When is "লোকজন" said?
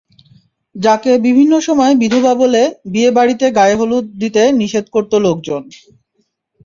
5.25-5.61